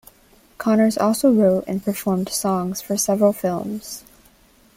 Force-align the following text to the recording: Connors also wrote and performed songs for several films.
Connors 0.57 0.97
also 0.97 1.31
wrote 1.31 1.65
and 1.67 1.85
performed 1.85 2.27
songs 2.29 2.81
for 2.81 2.97
several 2.97 3.33
films. 3.33 4.03